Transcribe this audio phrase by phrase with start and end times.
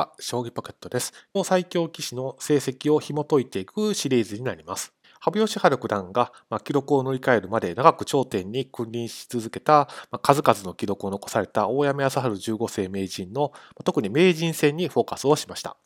[0.00, 1.12] あ、将棋ポケットです。
[1.44, 4.94] 最強棋士の成績を紐解いていくシリーズになります。
[5.20, 13.52] 羽生善治九段が、ま記録を乗り換えるまで長く頂点に君臨し続けた、ま数々の記録を残された大山康晴15世名人の
[13.84, 15.76] 特に名人戦にフォーカスをしました。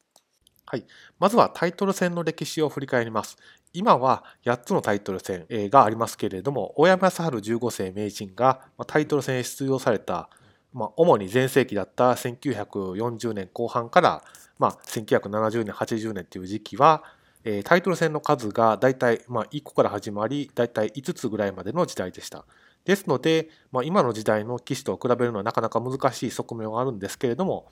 [0.66, 0.86] はい、
[1.18, 3.36] まずはタイトル戦の歴史を振り返ります。
[3.72, 10.30] 今は8つのタイトル戦がありますけれども、大山康晴15世名人がタイトル戦へ出場された
[10.74, 14.24] まあ、主に全盛期だった1940年後半から、
[14.58, 17.04] まあ、1970年80年という時期は、
[17.44, 22.44] えー、タイトル戦の数が大体、まあ、1個から始まり大体5つぐらいまでの時代でした。
[22.84, 27.68] ですので、まあ、今の時代の棋士と比べるのはなかなか難しい側面はあるんですけれども、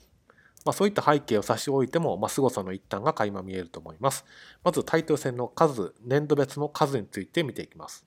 [0.65, 4.25] まあ、そういった背景を差し置いても、まあ、凄さの一端が垣間見えると思います。
[4.63, 8.05] まずタイトル戦の数、年度別の数について見ていきます。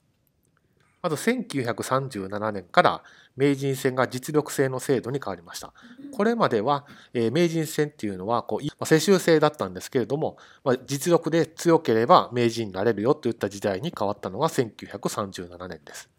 [1.01, 3.03] まず1937年から
[3.35, 5.73] 名人戦が実力制の制度に変わりました。
[6.11, 16.09] これまでは、え名人戦っていうのはこう、まあ、世襲制だったんですけれども、まあ、実力で強ければ名人になれるよといった時代に変わったのが1937年です。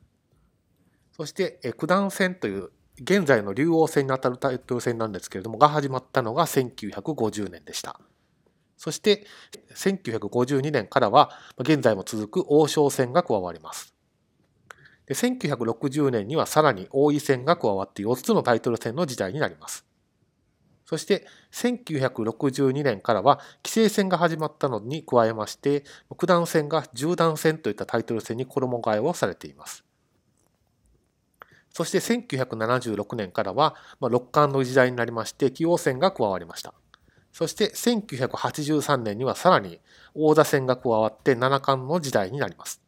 [1.12, 8.00] そして、え九段戦という現在の竜王戦にあたるタイトル戦なんですけれどもが始まったのが1950年でした。
[8.77, 9.27] そして
[9.74, 13.97] 1952年からは現在も続く王将戦が加わります。
[15.09, 19.87] で1960年にはさらに王位戦が加わって4つのタイトル戦の時代になります。
[20.84, 25.84] そして1962年からは棋聖戦が始まったのに加えまして
[26.17, 29.83] 九段戦が十段戦といったタイトル戦に衣替えをされています。
[31.70, 36.75] そして1976年からは六冠の時代になりまして棋王戦が加わりました。
[37.33, 39.81] そして1983年にはさらに
[40.14, 42.83] 王座戦が加わって七冠の時代になります。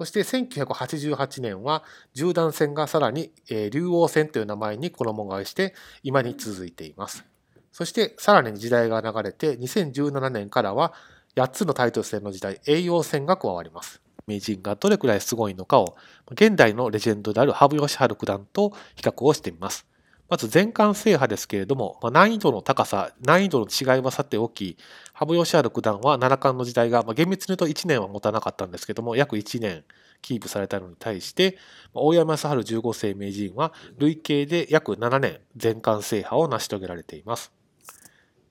[0.00, 1.84] そして1988年は
[2.14, 7.26] 十段戦がさらに、え竜王戦という名前に衣替えして今に続いています。
[7.70, 10.94] そしてさらに時代が流れて2017年からは
[11.36, 14.00] 8つのタイトル戦の時代栄養戦が加わります。
[14.26, 15.94] 名人がどれくらいすごいのかを
[16.30, 19.86] 現代のレジェンドである羽生善治九段と比較をしてみます。
[20.30, 24.78] まず全冠制覇ですけれども、まあ、難易度の高さ、難易度の違いはさておき、
[25.12, 29.82] 羽生善治九段は七冠の時代が、まあ、厳密に言うと1年は持たなかったんですけども、約1年
[30.22, 31.58] キープされたのに対して、
[31.94, 37.52] 大山康晴15世名人は累計で約7年全冠制覇を成し遂げられています。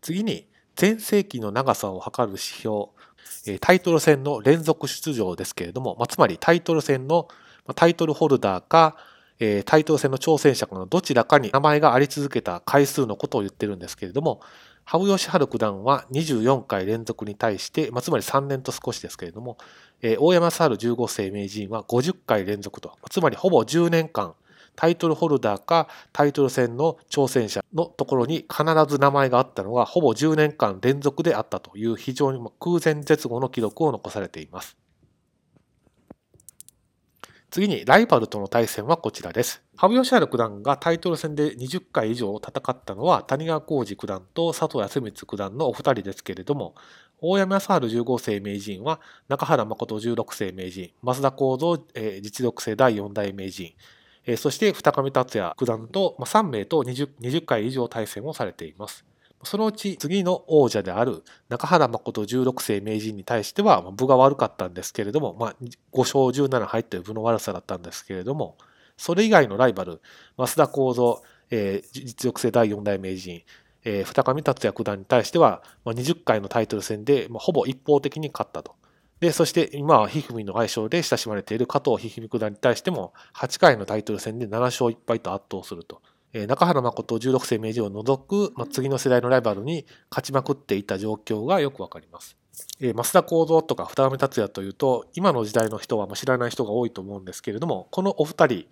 [0.01, 2.87] 次に、全盛期の長さを測る指標、
[3.61, 7.29] タイトル戦の連続出場ですけれども、まあ、つまりタイトル戦の
[7.75, 8.97] タイトルホルダーか、
[9.39, 14.41] えー、タイトル戦の挑戦者のどちらかに名前があり続けた回数のことを言ってるんですけれども、
[14.85, 19.57] 羽生善治九段は24回連続に対して、まあ、つまり3年と少しですけれども、
[20.01, 24.33] えー、大山猿15世名人は50回連続と、つまりほぼ10年間、
[24.75, 34.77] タイトルホルダーかタイトル戦の挑戦者のところに必ず名前があったのがほぼ10年間連続であったという非常に空前絶後の記録を残されています。
[37.51, 39.63] 次にライバルとの対戦はこちらです。
[39.75, 46.75] 羽生善治九段がタイトル戦で20回以上戦ったのは谷川浩司九段と佐藤康光九段のお二人ですけれども、
[47.21, 48.99] 大山康晴15世名人は
[49.29, 53.73] 中原誠16世名人、増田幸三、え実力生第4代名人、
[54.27, 59.08] えそして二上達也九段と、ま3名と 20, 20回以上対戦をされています。
[59.43, 65.55] そのうち次の王者である中原誠16世名人に対しては部が悪かったんですけれども、まあ、
[65.93, 68.57] 5勝17敗という部の悪さだったんですけれども、
[68.97, 70.01] それ以外のライバル、
[70.37, 71.15] 増田幸三、
[71.51, 73.43] えー、実力生第4代名人、
[73.85, 78.75] えー、二上達也九段に対しては、まあ、20回のタイトル戦で、まあ、ほぼ一方的に勝ったと。
[79.21, 86.01] で、そして今はひふみの愛称で親しまれている加藤ひふみ九段に対しても、8回のタイトル戦で7勝1敗と圧倒すると。
[86.33, 92.37] 中原誠16世名人を除く、まあ、次の世代のライバルに勝ちまくっていた状況がよくわかります。
[92.79, 98.65] えー、増田幸三とか二上達也というと今の時代の人は知らない人が多いと思うんですけれどもこのお二人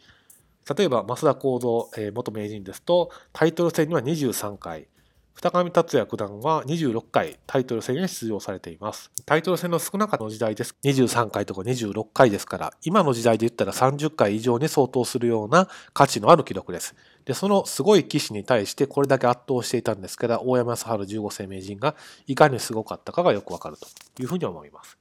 [0.75, 4.87] 例えば増田幸三、えー、元名人ですとタイトル戦には23回
[5.39, 9.11] 二上達也九段は26回タイトル戦に出場されています。
[9.23, 10.75] タイトル戦の少なかった時代です。
[10.83, 16.95] 23回とか26回ですから、今の時代で言ったら30回以上に相当するような価値のある記録です。
[17.23, 21.95] で、そのすごい棋士に対してこれだけ圧倒していたんですから、大山康晴15世名人が
[22.25, 23.87] いかにすごかったかがよくわかると
[24.23, 24.97] いうふうに思います。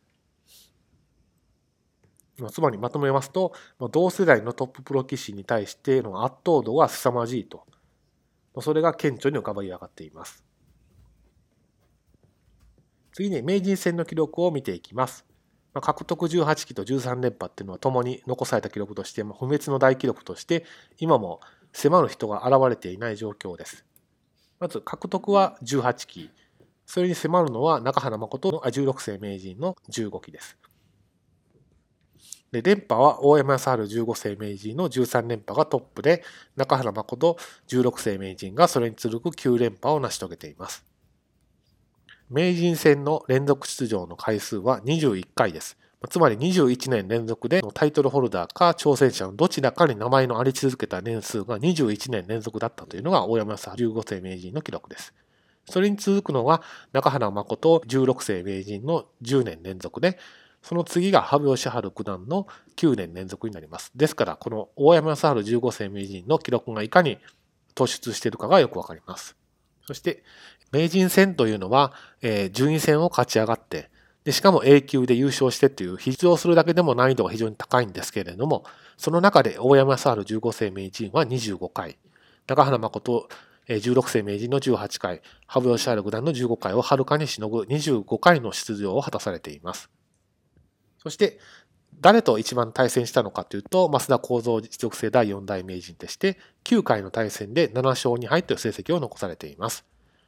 [2.53, 3.55] つまりまとめますと、
[3.91, 7.65] 同世代のトッププロ棋士に対しての圧倒度が凄まじいと
[8.63, 10.45] それが顕著に浮かび上がっています。
[13.13, 15.25] 次に名人戦の記録を見ていきます。
[15.73, 20.65] ま獲得18期と13連覇っていうのは共に残された記録としてま不滅の大記録として
[20.99, 21.41] 今も
[21.73, 23.85] 迫る人が現れていない状況です。
[24.59, 26.31] まず獲得は18期。
[26.87, 30.57] それに迫るのは中原誠の16世名人の15期です。
[32.63, 36.23] で連覇は大山康晴15世名人の13連覇がトップで、
[36.57, 37.37] 中原誠
[37.69, 40.85] 16世名人がそれに続く9連覇を成し遂げています。
[42.29, 45.77] 名人戦の連続出場の回数は21回です。
[46.11, 55.15] つまり21年連続でタイトルホルダーか挑戦者のどちらかに名前のあり続けた年数が21年連続だったというのが大山康晴15世名人の記録です。
[55.69, 56.63] それに続くのは
[56.93, 60.19] 中原誠16世名人の10年連続で、
[60.67, 63.93] その次が羽生善治九段の9年連続になります。
[63.95, 67.19] ですから、この大山康治15世名人の記録がいかに
[67.77, 69.37] 突出しているかがよくわかります。
[69.87, 70.25] そして、
[70.73, 73.91] 名人戦というのは、えー、順位戦を勝ち上がって、
[74.25, 78.65] でしかも A 級で優勝してっていう必要するだけでも難易度が非常に高いんですけれども、
[78.97, 81.97] その中で大山康治15世名人は25回、
[82.49, 83.29] 中原誠
[83.69, 89.91] 16世名人の18回、羽生善治九段の15回をはるかにしのぐ25回の出場を果たされています。
[91.07, 91.39] そして、
[92.01, 99.85] 誰と一番対戦したのかというと、増田幸三実力生第4代名人でして、9回の対戦で7勝2敗という成績を残されています。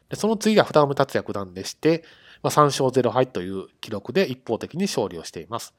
[0.09, 2.05] でその次が二目達也九段でして、
[2.45, 5.75] まあ、3勝0敗という記録で一方的に勝利をしています。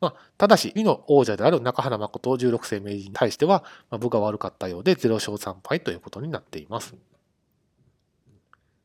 [0.00, 6.94] まあ、ただし、2の王者である中原誠16世名人に対しては、まあ、部が悪かったようで0勝3敗ということになっています。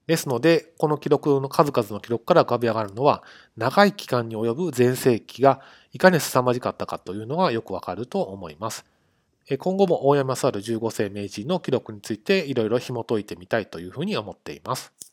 [0.09, 3.21] ですので、この記録の数々の記録から浮かび上がるのは、
[3.57, 5.61] 長い期間に及ぶ全盛期が
[5.93, 8.85] いかに凄まじかったかというのがよくわかると思います。
[9.59, 15.08] 今後も大山猿15世名人の記録についていろいろ紐解いてみたいというふうに思っています。